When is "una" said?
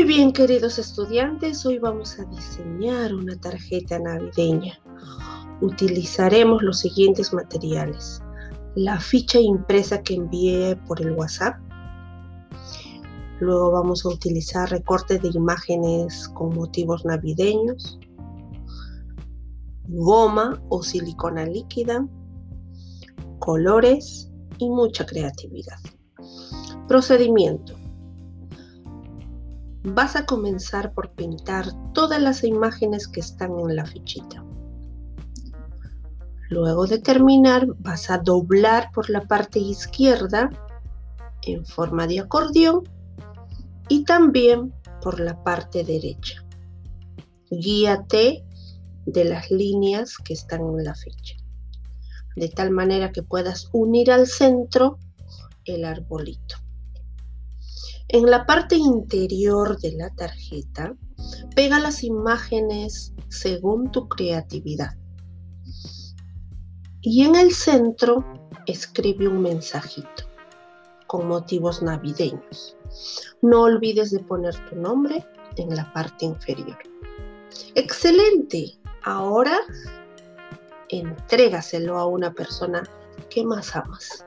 3.14-3.38, 82.06-82.32